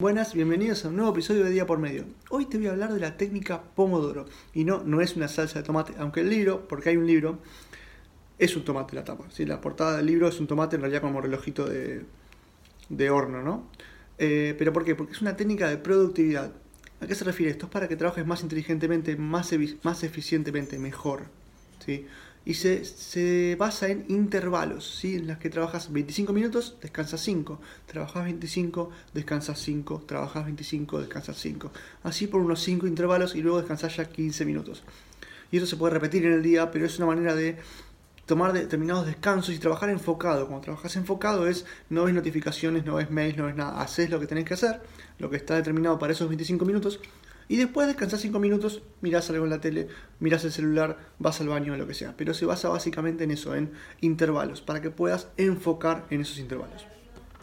Buenas, 0.00 0.34
bienvenidos 0.34 0.84
a 0.84 0.88
un 0.88 0.96
nuevo 0.96 1.12
episodio 1.12 1.44
de 1.44 1.50
Día 1.50 1.66
por 1.66 1.78
Medio. 1.78 2.04
Hoy 2.28 2.46
te 2.46 2.58
voy 2.58 2.66
a 2.66 2.72
hablar 2.72 2.92
de 2.92 2.98
la 2.98 3.16
técnica 3.16 3.62
Pomodoro. 3.62 4.24
Y 4.52 4.64
no, 4.64 4.82
no 4.82 5.00
es 5.00 5.14
una 5.14 5.28
salsa 5.28 5.60
de 5.60 5.64
tomate, 5.64 5.94
aunque 5.98 6.18
el 6.18 6.30
libro, 6.30 6.66
porque 6.66 6.88
hay 6.88 6.96
un 6.96 7.06
libro, 7.06 7.38
es 8.36 8.56
un 8.56 8.64
tomate 8.64 8.96
la 8.96 9.04
tapa. 9.04 9.26
¿sí? 9.30 9.46
La 9.46 9.60
portada 9.60 9.98
del 9.98 10.06
libro 10.06 10.26
es 10.26 10.40
un 10.40 10.48
tomate 10.48 10.74
en 10.74 10.82
realidad 10.82 11.00
como 11.00 11.20
relojito 11.20 11.64
de, 11.66 12.04
de 12.88 13.10
horno, 13.10 13.44
¿no? 13.44 13.70
Eh, 14.18 14.56
¿Pero 14.58 14.72
por 14.72 14.84
qué? 14.84 14.96
Porque 14.96 15.12
es 15.12 15.22
una 15.22 15.36
técnica 15.36 15.68
de 15.68 15.76
productividad. 15.76 16.50
¿A 17.00 17.06
qué 17.06 17.14
se 17.14 17.22
refiere 17.22 17.52
esto? 17.52 17.66
Es 17.66 17.72
para 17.72 17.86
que 17.86 17.94
trabajes 17.94 18.26
más 18.26 18.42
inteligentemente, 18.42 19.14
más, 19.14 19.54
más 19.84 20.02
eficientemente, 20.02 20.76
mejor. 20.76 21.26
¿sí? 21.86 22.04
Y 22.46 22.54
se, 22.54 23.56
basa 23.58 23.88
en 23.88 24.04
intervalos, 24.08 24.98
¿sí? 24.98 25.16
en 25.16 25.26
las 25.26 25.38
que 25.38 25.48
trabajas 25.48 25.90
25 25.90 26.32
minutos, 26.32 26.76
descansas 26.80 27.22
5, 27.22 27.58
trabajas 27.86 28.24
25, 28.24 28.90
descansas 29.14 29.58
5, 29.60 30.02
trabajas 30.06 30.44
25, 30.44 31.00
descansas 31.00 31.38
5. 31.38 31.72
Así 32.02 32.26
por 32.26 32.42
unos 32.42 32.60
5 32.62 32.86
intervalos 32.86 33.34
y 33.34 33.40
luego 33.40 33.58
descansas 33.58 33.96
ya 33.96 34.04
15 34.04 34.44
minutos. 34.44 34.82
Y 35.50 35.56
eso 35.56 35.66
se 35.66 35.76
puede 35.76 35.94
repetir 35.94 36.26
en 36.26 36.32
el 36.32 36.42
día, 36.42 36.70
pero 36.70 36.84
es 36.84 36.98
una 36.98 37.06
manera 37.06 37.34
de 37.34 37.56
tomar 38.26 38.52
determinados 38.52 39.06
descansos 39.06 39.54
y 39.54 39.58
trabajar 39.58 39.88
enfocado. 39.88 40.46
Cuando 40.46 40.64
trabajas 40.64 40.96
enfocado 40.96 41.46
es 41.46 41.64
no 41.88 42.04
ves 42.04 42.14
notificaciones, 42.14 42.84
no 42.84 42.96
ves 42.96 43.10
mails, 43.10 43.38
no 43.38 43.46
ves 43.46 43.56
nada. 43.56 43.80
Haces 43.80 44.10
lo 44.10 44.20
que 44.20 44.26
tenés 44.26 44.44
que 44.44 44.54
hacer, 44.54 44.82
lo 45.18 45.30
que 45.30 45.36
está 45.36 45.54
determinado 45.54 45.98
para 45.98 46.12
esos 46.12 46.28
25 46.28 46.64
minutos 46.66 47.00
y 47.48 47.56
después 47.56 47.86
descansás 47.86 48.20
5 48.20 48.38
minutos, 48.38 48.82
mirás 49.00 49.28
algo 49.30 49.44
en 49.44 49.50
la 49.50 49.60
tele, 49.60 49.88
mirás 50.20 50.44
el 50.44 50.52
celular, 50.52 50.98
vas 51.18 51.40
al 51.40 51.48
baño 51.48 51.74
o 51.74 51.76
lo 51.76 51.86
que 51.86 51.94
sea. 51.94 52.14
Pero 52.16 52.34
se 52.34 52.46
basa 52.46 52.68
básicamente 52.68 53.24
en 53.24 53.30
eso, 53.30 53.54
en 53.54 53.72
intervalos, 54.00 54.62
para 54.62 54.80
que 54.80 54.90
puedas 54.90 55.28
enfocar 55.36 56.06
en 56.10 56.20
esos 56.22 56.38
intervalos. 56.38 56.86